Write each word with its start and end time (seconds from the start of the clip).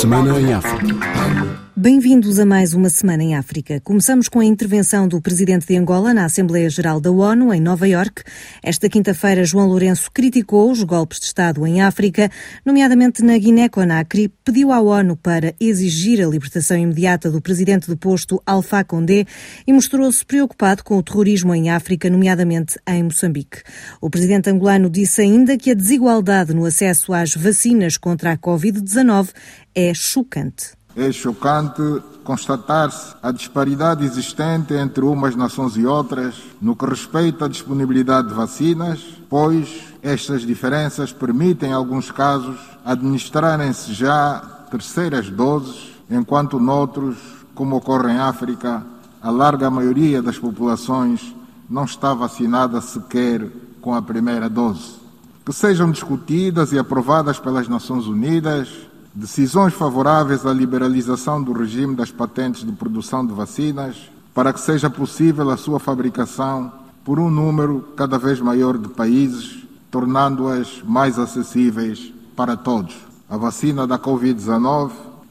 Semana 0.00 0.40
em 0.40 0.50
África. 0.54 1.69
Bem-vindos 1.80 2.38
a 2.38 2.44
mais 2.44 2.74
uma 2.74 2.90
Semana 2.90 3.22
em 3.22 3.34
África. 3.34 3.80
Começamos 3.80 4.28
com 4.28 4.38
a 4.38 4.44
intervenção 4.44 5.08
do 5.08 5.18
presidente 5.18 5.66
de 5.66 5.74
Angola 5.78 6.12
na 6.12 6.26
Assembleia 6.26 6.68
Geral 6.68 7.00
da 7.00 7.10
ONU, 7.10 7.54
em 7.54 7.58
Nova 7.58 7.88
Iorque. 7.88 8.22
Esta 8.62 8.86
quinta-feira, 8.86 9.46
João 9.46 9.66
Lourenço 9.66 10.10
criticou 10.12 10.70
os 10.70 10.82
golpes 10.82 11.18
de 11.18 11.24
Estado 11.24 11.66
em 11.66 11.80
África, 11.80 12.30
nomeadamente 12.66 13.24
na 13.24 13.38
Guiné-Conakry, 13.38 14.30
pediu 14.44 14.72
à 14.72 14.80
ONU 14.82 15.16
para 15.16 15.54
exigir 15.58 16.22
a 16.22 16.28
libertação 16.28 16.76
imediata 16.76 17.30
do 17.30 17.40
presidente 17.40 17.86
do 17.86 17.96
posto 17.96 18.42
Alpha 18.44 18.84
Condé 18.84 19.24
e 19.66 19.72
mostrou-se 19.72 20.22
preocupado 20.22 20.84
com 20.84 20.98
o 20.98 21.02
terrorismo 21.02 21.54
em 21.54 21.70
África, 21.70 22.10
nomeadamente 22.10 22.78
em 22.86 23.04
Moçambique. 23.04 23.62
O 24.02 24.10
presidente 24.10 24.50
angolano 24.50 24.90
disse 24.90 25.22
ainda 25.22 25.56
que 25.56 25.70
a 25.70 25.74
desigualdade 25.74 26.52
no 26.52 26.66
acesso 26.66 27.14
às 27.14 27.32
vacinas 27.32 27.96
contra 27.96 28.32
a 28.32 28.36
Covid-19 28.36 29.30
é 29.74 29.94
chocante. 29.94 30.78
É 30.96 31.12
chocante 31.12 31.82
constatar-se 32.24 33.14
a 33.22 33.30
disparidade 33.30 34.04
existente 34.04 34.74
entre 34.74 35.04
umas 35.04 35.36
nações 35.36 35.76
e 35.76 35.86
outras 35.86 36.34
no 36.60 36.76
que 36.76 36.84
respeita 36.84 37.44
à 37.44 37.48
disponibilidade 37.48 38.28
de 38.28 38.34
vacinas, 38.34 39.00
pois 39.28 39.82
estas 40.02 40.42
diferenças 40.42 41.12
permitem, 41.12 41.70
em 41.70 41.72
alguns 41.72 42.10
casos, 42.10 42.58
administrarem-se 42.84 43.92
já 43.94 44.40
terceiras 44.70 45.30
doses, 45.30 45.92
enquanto 46.10 46.58
noutros, 46.58 47.16
como 47.54 47.76
ocorre 47.76 48.12
em 48.12 48.18
África, 48.18 48.82
a 49.22 49.30
larga 49.30 49.70
maioria 49.70 50.22
das 50.22 50.38
populações 50.38 51.34
não 51.68 51.84
está 51.84 52.14
vacinada 52.14 52.80
sequer 52.80 53.48
com 53.80 53.94
a 53.94 54.02
primeira 54.02 54.48
dose. 54.48 54.98
Que 55.44 55.52
sejam 55.52 55.90
discutidas 55.90 56.72
e 56.72 56.78
aprovadas 56.78 57.38
pelas 57.38 57.68
Nações 57.68 58.06
Unidas 58.06 58.68
decisões 59.14 59.74
favoráveis 59.74 60.46
à 60.46 60.52
liberalização 60.52 61.42
do 61.42 61.52
regime 61.52 61.94
das 61.94 62.10
patentes 62.10 62.64
de 62.64 62.72
produção 62.72 63.26
de 63.26 63.32
vacinas, 63.32 63.96
para 64.34 64.52
que 64.52 64.60
seja 64.60 64.88
possível 64.88 65.50
a 65.50 65.56
sua 65.56 65.80
fabricação 65.80 66.72
por 67.04 67.18
um 67.18 67.30
número 67.30 67.88
cada 67.96 68.18
vez 68.18 68.40
maior 68.40 68.78
de 68.78 68.88
países, 68.88 69.64
tornando-as 69.90 70.82
mais 70.84 71.18
acessíveis 71.18 72.12
para 72.36 72.56
todos. 72.56 72.94
A 73.28 73.36
vacina 73.36 73.86
da 73.86 73.98
Covid-19 73.98 74.90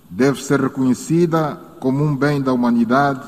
deve 0.09 0.44
ser 0.44 0.59
reconhecida 0.59 1.59
como 1.80 2.03
um 2.03 2.16
bem 2.16 2.42
da 2.42 2.52
humanidade, 2.52 3.22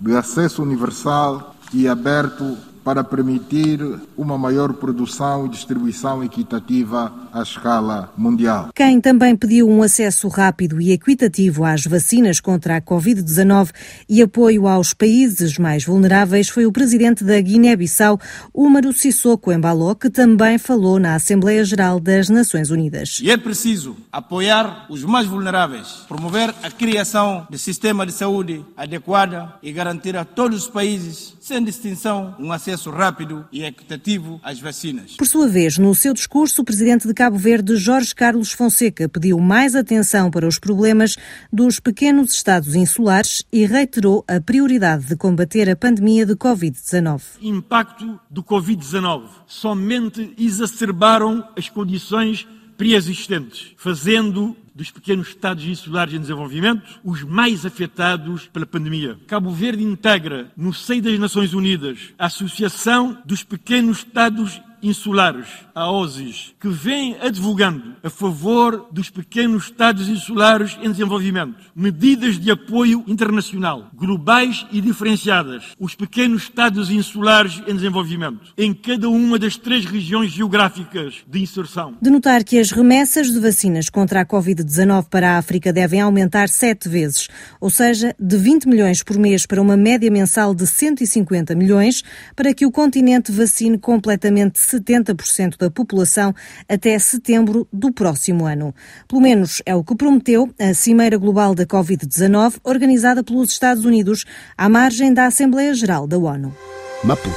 de 0.00 0.16
acesso 0.16 0.62
universal 0.62 1.54
e 1.72 1.86
aberto 1.86 2.56
para 2.84 3.04
permitir 3.04 3.80
uma 4.16 4.38
maior 4.38 4.72
produção 4.72 5.46
e 5.46 5.48
distribuição 5.48 6.22
equitativa 6.22 7.12
à 7.32 7.42
escala 7.42 8.12
mundial. 8.16 8.68
Quem 8.74 9.00
também 9.00 9.36
pediu 9.36 9.68
um 9.68 9.82
acesso 9.82 10.28
rápido 10.28 10.80
e 10.80 10.92
equitativo 10.92 11.64
às 11.64 11.84
vacinas 11.84 12.40
contra 12.40 12.76
a 12.76 12.80
Covid-19 12.80 13.70
e 14.08 14.22
apoio 14.22 14.66
aos 14.66 14.94
países 14.94 15.58
mais 15.58 15.84
vulneráveis 15.84 16.48
foi 16.48 16.66
o 16.66 16.72
presidente 16.72 17.24
da 17.24 17.40
Guiné-Bissau, 17.40 18.18
Úmaro 18.54 18.92
Sissoko 18.92 19.52
Embaló, 19.52 19.94
que 19.94 20.10
também 20.10 20.58
falou 20.58 20.98
na 20.98 21.14
Assembleia 21.14 21.64
Geral 21.64 22.00
das 22.00 22.28
Nações 22.28 22.70
Unidas. 22.70 23.20
E 23.22 23.30
é 23.30 23.36
preciso 23.36 23.96
apoiar 24.12 24.86
os 24.88 25.04
mais 25.04 25.26
vulneráveis, 25.26 26.04
promover 26.08 26.54
a 26.62 26.70
criação 26.70 27.46
de 27.50 27.58
sistema 27.58 28.06
de 28.06 28.12
saúde 28.12 28.64
adequada 28.76 29.54
e 29.62 29.72
garantir 29.72 30.16
a 30.16 30.24
todos 30.24 30.64
os 30.64 30.68
países, 30.68 31.34
sem 31.48 31.64
distinção, 31.64 32.36
um 32.38 32.52
acesso 32.52 32.90
rápido 32.90 33.48
e 33.50 33.64
equitativo 33.64 34.38
às 34.44 34.60
vacinas. 34.60 35.16
Por 35.16 35.26
sua 35.26 35.48
vez, 35.48 35.78
no 35.78 35.94
seu 35.94 36.12
discurso, 36.12 36.60
o 36.60 36.64
presidente 36.64 37.08
de 37.08 37.14
Cabo 37.14 37.38
Verde, 37.38 37.74
Jorge 37.76 38.14
Carlos 38.14 38.52
Fonseca, 38.52 39.08
pediu 39.08 39.38
mais 39.38 39.74
atenção 39.74 40.30
para 40.30 40.46
os 40.46 40.58
problemas 40.58 41.16
dos 41.50 41.80
pequenos 41.80 42.34
estados 42.34 42.74
insulares 42.74 43.42
e 43.50 43.64
reiterou 43.64 44.22
a 44.28 44.38
prioridade 44.42 45.06
de 45.06 45.16
combater 45.16 45.70
a 45.70 45.74
pandemia 45.74 46.26
de 46.26 46.34
Covid-19. 46.34 47.22
Impacto 47.40 48.20
do 48.28 48.42
Covid-19 48.42 49.22
somente 49.46 50.34
exacerbaram 50.36 51.42
as 51.56 51.70
condições 51.70 52.46
preexistentes, 52.78 53.74
fazendo 53.76 54.56
dos 54.72 54.92
pequenos 54.92 55.28
Estados 55.28 55.64
insulares 55.64 56.14
em 56.14 56.20
desenvolvimento 56.20 57.00
os 57.04 57.24
mais 57.24 57.66
afetados 57.66 58.46
pela 58.46 58.64
pandemia. 58.64 59.18
Cabo 59.26 59.50
Verde 59.50 59.82
integra, 59.82 60.52
no 60.56 60.72
seio 60.72 61.02
das 61.02 61.18
Nações 61.18 61.52
Unidas, 61.52 62.14
a 62.16 62.26
Associação 62.26 63.20
dos 63.26 63.42
Pequenos 63.42 63.98
Estados 63.98 64.60
insulares, 64.82 65.48
a 65.74 65.90
OSIS, 65.90 66.54
que 66.60 66.68
vem 66.68 67.16
advogando 67.20 67.96
a 68.02 68.10
favor 68.10 68.88
dos 68.90 69.10
pequenos 69.10 69.64
Estados 69.64 70.08
insulares 70.08 70.76
em 70.82 70.90
desenvolvimento, 70.90 71.56
medidas 71.74 72.38
de 72.38 72.50
apoio 72.50 73.04
internacional, 73.06 73.90
globais 73.94 74.66
e 74.72 74.80
diferenciadas, 74.80 75.64
os 75.78 75.94
pequenos 75.94 76.42
Estados 76.42 76.90
insulares 76.90 77.62
em 77.66 77.74
desenvolvimento, 77.74 78.52
em 78.56 78.72
cada 78.72 79.08
uma 79.08 79.38
das 79.38 79.56
três 79.56 79.84
regiões 79.84 80.30
geográficas 80.30 81.16
de 81.26 81.40
inserção. 81.40 81.96
De 82.00 82.10
notar 82.10 82.42
que 82.44 82.58
as 82.58 82.70
remessas 82.70 83.30
de 83.30 83.38
vacinas 83.38 83.88
contra 83.88 84.20
a 84.20 84.26
Covid-19 84.26 85.06
para 85.08 85.34
a 85.34 85.38
África 85.38 85.72
devem 85.72 86.00
aumentar 86.00 86.48
sete 86.48 86.88
vezes, 86.88 87.28
ou 87.60 87.70
seja, 87.70 88.14
de 88.18 88.36
20 88.36 88.66
milhões 88.66 89.02
por 89.02 89.18
mês 89.18 89.46
para 89.46 89.62
uma 89.62 89.76
média 89.76 90.10
mensal 90.10 90.54
de 90.54 90.66
150 90.66 91.54
milhões, 91.54 92.02
para 92.34 92.52
que 92.54 92.66
o 92.66 92.72
continente 92.72 93.30
vacine 93.30 93.78
completamente 93.78 94.58
70% 94.68 95.56
da 95.58 95.70
população 95.70 96.34
até 96.68 96.98
setembro 96.98 97.66
do 97.72 97.92
próximo 97.92 98.46
ano. 98.46 98.74
Pelo 99.06 99.22
menos 99.22 99.62
é 99.64 99.74
o 99.74 99.82
que 99.82 99.96
prometeu 99.96 100.50
a 100.58 100.74
Cimeira 100.74 101.16
Global 101.16 101.54
da 101.54 101.66
Covid-19, 101.66 102.56
organizada 102.62 103.22
pelos 103.24 103.50
Estados 103.50 103.84
Unidos 103.84 104.24
à 104.56 104.68
margem 104.68 105.12
da 105.12 105.26
Assembleia 105.26 105.74
Geral 105.74 106.06
da 106.06 106.18
ONU. 106.18 106.54
Maputo 107.02 107.36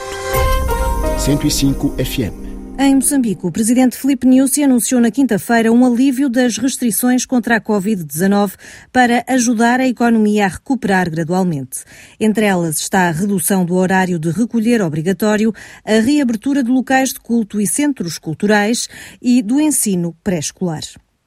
105 1.19 1.95
FM 2.03 2.50
em 2.79 2.95
Moçambique, 2.95 3.45
o 3.45 3.51
presidente 3.51 3.97
Filipe 3.97 4.27
Nyusi 4.27 4.63
anunciou 4.63 4.99
na 4.99 5.11
quinta-feira 5.11 5.71
um 5.71 5.85
alívio 5.85 6.29
das 6.29 6.57
restrições 6.57 7.25
contra 7.25 7.57
a 7.57 7.61
Covid-19 7.61 8.53
para 8.91 9.23
ajudar 9.27 9.79
a 9.79 9.87
economia 9.87 10.45
a 10.45 10.49
recuperar 10.49 11.09
gradualmente. 11.09 11.83
Entre 12.19 12.45
elas 12.45 12.79
está 12.79 13.07
a 13.07 13.11
redução 13.11 13.63
do 13.65 13.75
horário 13.75 14.17
de 14.17 14.31
recolher 14.31 14.81
obrigatório, 14.81 15.53
a 15.85 15.99
reabertura 15.99 16.63
de 16.63 16.71
locais 16.71 17.09
de 17.09 17.19
culto 17.19 17.61
e 17.61 17.67
centros 17.67 18.17
culturais 18.17 18.87
e 19.21 19.41
do 19.41 19.59
ensino 19.61 20.15
pré-escolar. 20.23 20.83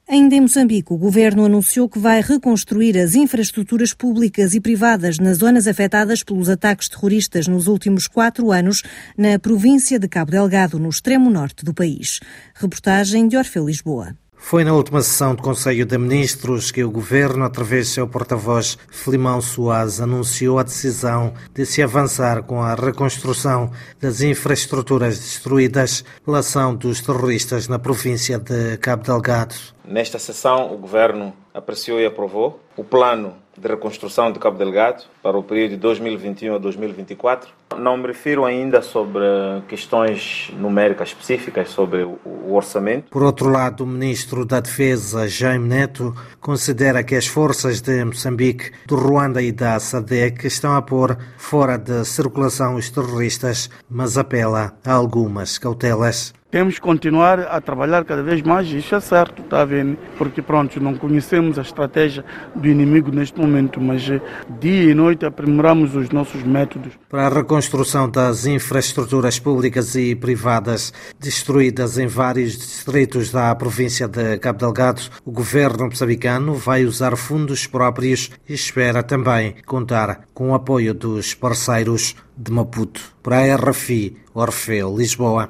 Ainda 0.07 0.35
em 0.35 0.41
Moçambique, 0.41 0.93
o 0.93 0.97
governo 0.97 1.45
anunciou 1.45 1.89
que 1.89 1.97
vai 1.97 2.21
reconstruir 2.21 2.95
as 2.95 3.15
infraestruturas 3.15 3.91
públicas 3.91 4.53
e 4.53 4.61
privadas 4.61 5.17
nas 5.17 5.39
zonas 5.39 5.65
afetadas 5.65 6.21
pelos 6.21 6.47
ataques 6.47 6.87
terroristas 6.87 7.47
nos 7.47 7.65
últimos 7.65 8.07
quatro 8.07 8.51
anos 8.51 8.83
na 9.17 9.39
província 9.39 9.97
de 9.97 10.07
Cabo 10.07 10.29
Delgado, 10.29 10.77
no 10.77 10.89
extremo 10.89 11.31
norte 11.31 11.65
do 11.65 11.73
país. 11.73 12.19
Reportagem 12.53 13.27
de 13.27 13.35
Orfeu 13.35 13.65
Lisboa. 13.65 14.15
Foi 14.37 14.63
na 14.63 14.73
última 14.73 15.01
sessão 15.01 15.33
do 15.33 15.41
Conselho 15.41 15.85
de 15.85 15.97
Ministros 15.97 16.71
que 16.71 16.83
o 16.83 16.91
Governo, 16.91 17.43
através 17.43 17.87
do 17.87 17.93
seu 17.93 18.07
porta-voz 18.07 18.77
Filimão 18.89 19.41
Soares, 19.41 19.99
anunciou 19.99 20.59
a 20.59 20.63
decisão 20.63 21.33
de 21.53 21.65
se 21.65 21.81
avançar 21.81 22.43
com 22.43 22.61
a 22.61 22.75
reconstrução 22.75 23.71
das 23.99 24.21
infraestruturas 24.21 25.17
destruídas 25.17 26.05
pela 26.23 26.39
ação 26.39 26.75
dos 26.75 27.01
terroristas 27.01 27.67
na 27.67 27.79
província 27.79 28.37
de 28.37 28.77
Cabo 28.77 29.03
Delgado. 29.03 29.55
Nesta 29.83 30.19
sessão, 30.19 30.73
o 30.73 30.77
Governo 30.77 31.33
apreciou 31.53 31.99
e 31.99 32.05
aprovou 32.05 32.59
o 32.77 32.83
plano 32.83 33.33
de 33.57 33.67
reconstrução 33.67 34.31
de 34.31 34.39
Cabo 34.39 34.57
Delgado 34.57 35.03
para 35.21 35.37
o 35.37 35.43
período 35.43 35.71
de 35.71 35.77
2021 35.77 36.55
a 36.55 36.57
2024. 36.57 37.49
Não 37.77 37.97
me 37.97 38.07
refiro 38.07 38.45
ainda 38.45 38.81
sobre 38.81 39.23
questões 39.67 40.51
numéricas 40.57 41.09
específicas 41.09 41.69
sobre 41.69 42.03
o 42.03 42.53
orçamento. 42.53 43.09
Por 43.09 43.23
outro 43.23 43.49
lado, 43.49 43.83
o 43.83 43.87
ministro 43.87 44.45
da 44.45 44.59
Defesa, 44.59 45.27
Jaime 45.27 45.67
Neto, 45.67 46.15
considera 46.39 47.03
que 47.03 47.15
as 47.15 47.27
forças 47.27 47.81
de 47.81 48.03
Moçambique, 48.03 48.71
do 48.85 48.95
Ruanda 48.95 49.41
e 49.41 49.51
da 49.51 49.79
SADEC 49.79 50.45
estão 50.47 50.75
a 50.75 50.81
pôr 50.81 51.17
fora 51.37 51.77
de 51.77 52.05
circulação 52.05 52.75
os 52.75 52.89
terroristas, 52.89 53.69
mas 53.89 54.17
apela 54.17 54.73
a 54.85 54.93
algumas 54.93 55.57
cautelas. 55.57 56.33
Temos 56.55 56.75
que 56.75 56.81
continuar 56.81 57.41
a 57.41 57.59
trabalhar 57.59 58.05
cada 58.05 58.23
vez 58.23 58.41
mais, 58.41 58.69
isso 58.69 58.95
é 58.95 58.99
certo, 59.01 59.41
está 59.41 59.65
vendo? 59.65 59.97
Porque 60.17 60.41
pronto, 60.41 60.79
não 60.79 60.95
conhecemos 60.95 61.59
a 61.59 61.61
estratégia 61.61 62.23
do 62.55 62.65
inimigo 62.65 63.11
neste 63.11 63.37
momento, 63.37 63.44
mas 63.79 64.09
eh, 64.09 64.21
dia 64.59 64.91
e 64.91 64.93
noite 64.93 65.25
aprimoramos 65.25 65.95
os 65.95 66.09
nossos 66.09 66.43
métodos. 66.43 66.93
Para 67.09 67.27
a 67.27 67.29
reconstrução 67.29 68.09
das 68.09 68.45
infraestruturas 68.45 69.39
públicas 69.39 69.95
e 69.95 70.15
privadas 70.15 70.93
destruídas 71.19 71.97
em 71.97 72.07
vários 72.07 72.57
distritos 72.57 73.31
da 73.31 73.53
província 73.55 74.07
de 74.07 74.37
Cabo 74.39 74.59
Delgado, 74.59 75.01
o 75.25 75.31
governo 75.31 75.85
moçambicano 75.85 76.53
vai 76.55 76.85
usar 76.85 77.15
fundos 77.15 77.67
próprios 77.67 78.31
e 78.47 78.53
espera 78.53 79.03
também 79.03 79.55
contar 79.65 80.21
com 80.33 80.51
o 80.51 80.55
apoio 80.55 80.93
dos 80.93 81.33
parceiros 81.33 82.15
de 82.37 82.51
Maputo. 82.51 83.01
Para 83.21 83.39
a 83.39 83.55
RFI, 83.55 84.17
Orfeu, 84.33 84.95
Lisboa. 84.95 85.49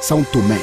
São 0.00 0.22
Tomé, 0.22 0.58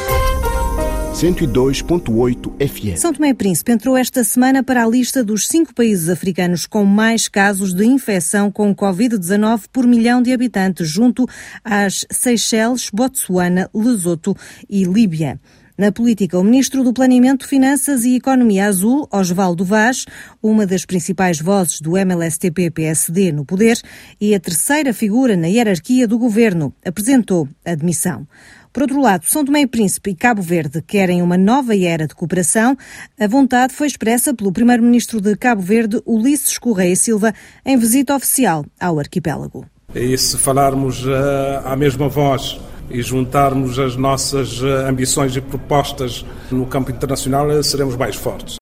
102.8 1.13 2.67
FM. 2.67 2.97
São 2.97 3.13
Tomé 3.13 3.29
e 3.29 3.33
Príncipe 3.35 3.71
entrou 3.71 3.95
esta 3.95 4.23
semana 4.23 4.63
para 4.63 4.83
a 4.83 4.87
lista 4.87 5.23
dos 5.23 5.47
cinco 5.47 5.73
países 5.73 6.09
africanos 6.09 6.65
com 6.65 6.83
mais 6.83 7.27
casos 7.27 7.71
de 7.71 7.85
infecção 7.85 8.51
com 8.51 8.75
Covid-19 8.75 9.65
por 9.71 9.85
milhão 9.85 10.23
de 10.23 10.33
habitantes, 10.33 10.89
junto 10.89 11.27
às 11.63 12.05
Seychelles, 12.11 12.89
Botsuana, 12.91 13.69
Lesoto 13.73 14.35
e 14.67 14.83
Líbia. 14.85 15.39
Na 15.75 15.91
política, 15.91 16.37
o 16.37 16.43
ministro 16.43 16.83
do 16.83 16.93
Planeamento, 16.93 17.47
Finanças 17.47 18.05
e 18.05 18.15
Economia 18.15 18.67
Azul, 18.67 19.07
Osvaldo 19.11 19.65
Vaz, 19.65 20.05
uma 20.41 20.67
das 20.67 20.85
principais 20.85 21.39
vozes 21.41 21.81
do 21.81 21.97
MLSTP-PSD 21.97 23.31
no 23.31 23.43
poder 23.43 23.81
e 24.21 24.35
a 24.35 24.39
terceira 24.39 24.93
figura 24.93 25.35
na 25.35 25.47
hierarquia 25.47 26.07
do 26.07 26.19
governo, 26.19 26.71
apresentou 26.85 27.49
a 27.65 27.73
demissão. 27.73 28.27
Por 28.71 28.83
outro 28.83 29.01
lado, 29.01 29.25
São 29.25 29.43
Tomé 29.43 29.61
e 29.61 29.67
Príncipe 29.67 30.11
e 30.11 30.15
Cabo 30.15 30.43
Verde 30.43 30.79
querem 30.79 31.23
uma 31.23 31.39
nova 31.39 31.75
era 31.75 32.05
de 32.05 32.13
cooperação. 32.13 32.77
A 33.19 33.27
vontade 33.27 33.73
foi 33.73 33.87
expressa 33.87 34.31
pelo 34.31 34.51
primeiro-ministro 34.51 35.19
de 35.19 35.35
Cabo 35.35 35.63
Verde, 35.63 35.99
Ulisses 36.05 36.59
Correia 36.59 36.95
Silva, 36.95 37.33
em 37.65 37.77
visita 37.77 38.15
oficial 38.15 38.63
ao 38.79 38.99
arquipélago. 38.99 39.65
E 39.95 40.15
se 40.19 40.37
falarmos 40.37 41.03
uh, 41.03 41.65
à 41.65 41.75
mesma 41.75 42.07
voz 42.07 42.59
e 42.89 43.01
juntarmos 43.01 43.79
as 43.79 43.95
nossas 43.95 44.61
eh, 44.61 44.89
ambições 44.89 45.35
e 45.35 45.41
propostas 45.41 46.25
no 46.51 46.65
campo 46.65 46.91
internacional, 46.91 47.49
eh, 47.51 47.63
seremos 47.63 47.95
mais 47.95 48.15
fortes. 48.15 48.57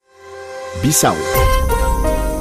Bissau 0.81 1.15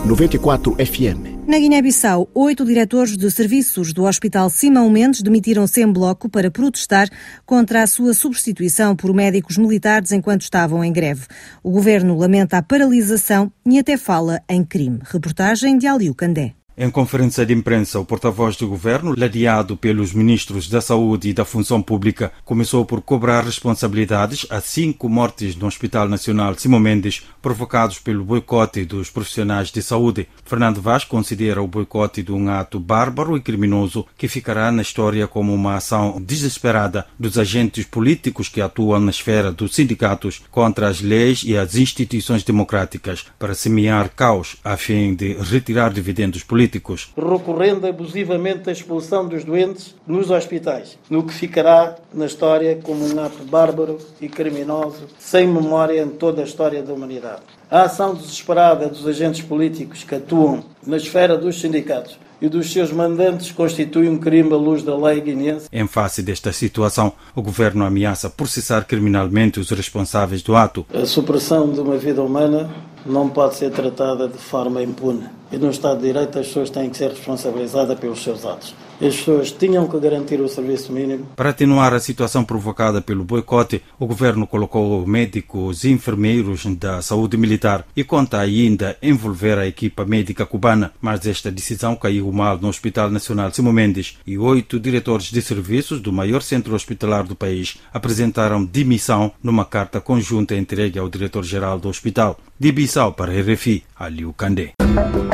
94 0.04 0.74
FM. 0.76 1.40
Na 1.46 1.58
Guiné-Bissau, 1.58 2.28
oito 2.34 2.64
diretores 2.64 3.16
de 3.16 3.30
serviços 3.30 3.92
do 3.92 4.04
Hospital 4.04 4.48
Simão 4.48 4.88
Mendes 4.88 5.20
demitiram-se 5.20 5.82
em 5.82 5.92
bloco 5.92 6.28
para 6.28 6.50
protestar 6.50 7.08
contra 7.44 7.82
a 7.82 7.86
sua 7.86 8.14
substituição 8.14 8.96
por 8.96 9.12
médicos 9.12 9.58
militares 9.58 10.12
enquanto 10.12 10.42
estavam 10.42 10.82
em 10.84 10.92
greve. 10.92 11.26
O 11.62 11.70
governo 11.70 12.16
lamenta 12.16 12.56
a 12.56 12.62
paralisação 12.62 13.52
e 13.66 13.78
até 13.78 13.96
fala 13.96 14.40
em 14.48 14.64
crime. 14.64 15.00
Reportagem 15.02 15.76
de 15.76 15.86
Aliu 15.86 16.14
Candé. 16.14 16.54
Em 16.82 16.88
conferência 16.88 17.44
de 17.44 17.52
imprensa, 17.52 18.00
o 18.00 18.06
porta-voz 18.06 18.56
do 18.56 18.66
governo, 18.66 19.14
ladeado 19.14 19.76
pelos 19.76 20.14
ministros 20.14 20.66
da 20.66 20.80
Saúde 20.80 21.28
e 21.28 21.34
da 21.34 21.44
Função 21.44 21.82
Pública, 21.82 22.32
começou 22.42 22.86
por 22.86 23.02
cobrar 23.02 23.44
responsabilidades 23.44 24.46
a 24.48 24.62
cinco 24.62 25.06
mortes 25.06 25.54
no 25.54 25.66
Hospital 25.66 26.08
Nacional 26.08 26.54
Simão 26.54 26.80
Mendes, 26.80 27.22
provocados 27.42 27.98
pelo 27.98 28.24
boicote 28.24 28.86
dos 28.86 29.10
profissionais 29.10 29.70
de 29.70 29.82
saúde. 29.82 30.26
Fernando 30.42 30.80
Vaz 30.80 31.04
considera 31.04 31.60
o 31.60 31.68
boicote 31.68 32.22
de 32.22 32.32
um 32.32 32.48
ato 32.48 32.80
bárbaro 32.80 33.36
e 33.36 33.42
criminoso 33.42 34.06
que 34.16 34.26
ficará 34.26 34.72
na 34.72 34.80
história 34.80 35.28
como 35.28 35.52
uma 35.52 35.74
ação 35.74 36.18
desesperada 36.18 37.06
dos 37.18 37.36
agentes 37.36 37.84
políticos 37.84 38.48
que 38.48 38.62
atuam 38.62 39.00
na 39.00 39.10
esfera 39.10 39.52
dos 39.52 39.74
sindicatos 39.74 40.40
contra 40.50 40.88
as 40.88 41.02
leis 41.02 41.42
e 41.44 41.58
as 41.58 41.74
instituições 41.74 42.42
democráticas 42.42 43.26
para 43.38 43.52
semear 43.52 44.08
caos 44.16 44.56
a 44.64 44.78
fim 44.78 45.14
de 45.14 45.34
retirar 45.34 45.92
dividendos 45.92 46.42
políticos 46.42 46.69
políticos. 46.70 47.12
Recorrendo 47.17 47.87
abusivamente 47.87 48.69
à 48.69 48.72
expulsão 48.72 49.26
dos 49.26 49.44
doentes 49.44 49.94
nos 50.06 50.31
hospitais, 50.31 50.96
no 51.08 51.25
que 51.25 51.34
ficará 51.34 51.96
na 52.14 52.26
história 52.26 52.78
como 52.82 53.05
um 53.05 53.25
ato 53.25 53.43
bárbaro 53.44 53.99
e 54.20 54.28
criminoso, 54.28 55.06
sem 55.19 55.46
memória 55.46 56.00
em 56.00 56.08
toda 56.08 56.43
a 56.43 56.44
história 56.44 56.82
da 56.82 56.93
humanidade. 56.93 57.43
A 57.70 57.82
ação 57.82 58.14
desesperada 58.14 58.88
dos 58.88 59.06
agentes 59.06 59.43
políticos 59.43 60.05
que 60.05 60.14
atuam 60.14 60.64
na 60.87 60.96
esfera 60.96 61.37
dos 61.37 61.61
sindicatos 61.61 62.19
e 62.40 62.49
dos 62.49 62.73
seus 62.73 62.90
mandantes 62.90 63.52
constitui 63.52 64.08
um 64.08 64.16
crime 64.16 64.52
à 64.52 64.56
luz 64.56 64.82
da 64.82 64.96
lei 64.96 65.20
guineense. 65.20 65.69
Em 65.70 65.87
face 65.87 66.23
desta 66.23 66.52
situação, 66.52 67.12
o 67.34 67.43
governo 67.43 67.84
ameaça 67.84 68.31
processar 68.31 68.84
criminalmente 68.87 69.61
os 69.61 69.70
responsáveis 69.70 70.43
do 70.43 70.56
ato. 70.56 70.87
A 70.93 71.05
supressão 71.05 71.70
de 71.70 71.81
uma 71.81 71.99
vida 71.99 72.23
humana 72.23 72.70
não 73.05 73.28
pode 73.28 73.56
ser 73.56 73.70
tratada 73.70 74.26
de 74.26 74.38
forma 74.38 74.82
impune. 74.82 75.39
E 75.52 75.58
no 75.58 75.70
Estado 75.70 76.00
de 76.00 76.06
Direito 76.06 76.38
as 76.38 76.47
pessoas 76.47 76.70
têm 76.70 76.88
que 76.88 76.97
ser 76.97 77.11
responsabilizadas 77.11 77.99
pelos 77.99 78.23
seus 78.23 78.44
atos. 78.44 78.75
As 79.00 79.17
pessoas 79.17 79.50
tinham 79.50 79.88
que 79.88 79.99
garantir 79.99 80.41
o 80.43 80.49
serviço 80.49 80.93
mínimo. 80.93 81.26
Para 81.35 81.50
atenuar 81.50 81.94
a 81.94 81.99
situação 81.99 82.44
provocada 82.44 83.00
pelo 83.00 83.25
boicote, 83.25 83.82
o 83.99 84.06
governo 84.06 84.47
colocou 84.47 85.06
médicos 85.06 85.85
e 85.85 85.91
enfermeiros 85.91 86.67
da 86.76 87.00
saúde 87.00 87.38
militar 87.38 87.87
e 87.97 88.05
conta 88.05 88.38
ainda 88.38 88.99
envolver 89.02 89.58
a 89.58 89.67
equipa 89.67 90.05
médica 90.05 90.44
cubana. 90.44 90.93
Mas 91.00 91.26
esta 91.26 91.50
decisão 91.50 91.97
caiu 91.97 92.31
mal 92.31 92.58
no 92.58 92.69
Hospital 92.69 93.11
Nacional 93.11 93.50
Simão 93.50 93.73
Mendes 93.73 94.19
e 94.26 94.37
oito 94.37 94.79
diretores 94.79 95.31
de 95.31 95.41
serviços 95.41 95.99
do 96.00 96.12
maior 96.12 96.43
centro 96.43 96.75
hospitalar 96.75 97.25
do 97.25 97.35
país 97.35 97.79
apresentaram 97.93 98.62
demissão 98.62 99.32
numa 99.43 99.64
carta 99.64 99.99
conjunta 99.99 100.55
entregue 100.55 100.99
ao 100.99 101.08
diretor-geral 101.08 101.79
do 101.79 101.88
hospital. 101.88 102.38
De 102.58 102.70
Bissau 102.70 103.14
para 103.14 103.32
RFI, 103.32 103.82
Aliu 103.97 104.35
Candé. 104.35 104.75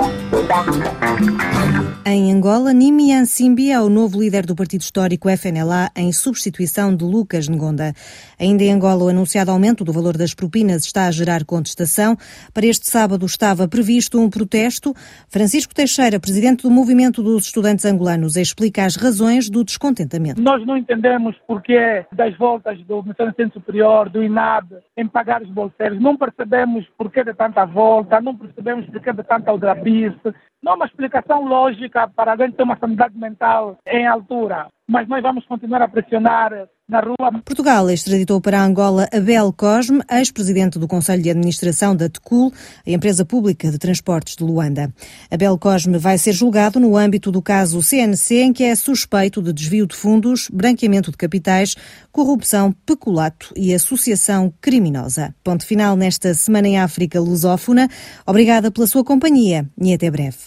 Oh. 0.08 0.36
Em 2.08 2.32
Angola, 2.32 2.72
Nimi 2.72 3.12
Ansimbi 3.12 3.72
é 3.72 3.81
o 3.81 3.88
novo 3.88 4.20
líder 4.20 4.46
do 4.46 4.54
partido 4.54 4.82
histórico 4.82 5.28
FNLA 5.28 5.90
em 5.96 6.12
substituição 6.12 6.94
de 6.94 7.04
Lucas 7.04 7.48
Ngonda. 7.48 7.93
Ainda 8.38 8.62
em 8.62 8.72
Angola, 8.72 9.04
o 9.04 9.08
anunciado 9.08 9.50
aumento 9.50 9.82
do 9.84 9.93
valor 9.93 10.16
das 10.16 10.32
propinas 10.32 10.84
está 10.84 11.08
a 11.08 11.10
gerar 11.10 11.44
contestação. 11.44 12.16
Para 12.54 12.66
este 12.66 12.87
sábado 12.87 13.26
estava 13.26 13.66
previsto 13.66 14.20
um 14.20 14.31
protesto. 14.31 14.94
Francisco 15.28 15.75
Teixeira, 15.75 16.20
presidente 16.20 16.62
do 16.62 16.70
Movimento 16.70 17.25
dos 17.25 17.46
Estudantes 17.46 17.84
Angolanos, 17.84 18.37
explica 18.37 18.84
as 18.84 18.94
razões 18.94 19.50
do 19.50 19.64
descontentamento. 19.64 20.40
Nós 20.40 20.64
não 20.64 20.76
entendemos 20.76 21.34
porquê 21.44 22.06
das 22.12 22.37
voltas 22.38 22.78
do 22.87 23.02
Ministério 23.02 23.34
Superior, 23.52 24.08
do 24.08 24.22
INAB, 24.22 24.76
em 24.96 25.08
pagar 25.08 25.43
os 25.43 25.50
bolseiros. 25.50 26.00
Não 26.00 26.16
percebemos 26.16 26.87
porquê 26.96 27.25
de 27.25 27.34
tanta 27.34 27.64
volta, 27.64 28.20
não 28.20 28.37
percebemos 28.37 28.87
porquê 28.87 29.12
de 29.12 29.25
tanta 29.25 29.50
aldrabice. 29.50 30.36
Não 30.62 30.73
há 30.73 30.75
uma 30.77 30.87
explicação 30.87 31.44
lógica 31.44 32.09
para 32.09 32.33
alguém 32.33 32.50
ter 32.50 32.62
uma 32.62 32.79
sanidade 32.79 33.17
mental 33.17 33.79
em 33.87 34.06
altura. 34.06 34.69
Mas 34.88 35.09
nós 35.09 35.21
vamos 35.21 35.44
continuar 35.47 35.83
a 35.83 35.88
pressionar 35.88 36.69
na 36.88 37.00
rua. 37.00 37.43
Portugal 37.44 37.91
extraditou 37.91 38.41
para 38.41 38.62
Angola 38.62 39.09
Abel 39.12 39.53
Cosme, 39.53 40.00
ex-presidente 40.09 40.79
do 40.79 40.87
Conselho 40.87 41.23
de 41.23 41.31
Administração 41.31 41.97
da 41.97 42.09
TECUL, 42.09 42.53
a 42.87 42.91
empresa 42.91 43.25
pública 43.25 43.69
de 43.69 43.79
transportes 43.79 44.37
de 44.37 44.44
Luanda. 44.44 44.94
Abel 45.29 45.59
Cosme 45.59 45.99
vai 45.99 46.17
ser 46.19 46.33
julgado 46.33 46.79
no 46.79 46.97
âmbito 46.97 47.33
do 47.33 47.43
caso 47.43 47.83
CNC, 47.83 48.37
em 48.37 48.53
que 48.53 48.62
é 48.62 48.75
suspeito 48.77 49.43
de 49.43 49.53
desvio 49.53 49.88
de 49.88 49.97
fundos, 49.97 50.49
branqueamento 50.53 51.11
de 51.11 51.17
capitais, 51.17 51.75
corrupção, 52.12 52.71
peculato 52.71 53.53
e 53.56 53.75
associação 53.75 54.55
criminosa. 54.61 55.35
Ponto 55.43 55.67
final 55.67 55.97
nesta 55.97 56.32
Semana 56.32 56.69
em 56.69 56.79
África 56.79 57.21
Lusófona. 57.21 57.89
Obrigada 58.25 58.71
pela 58.71 58.87
sua 58.87 59.03
companhia 59.03 59.69
e 59.82 59.93
até 59.93 60.08
breve. 60.08 60.46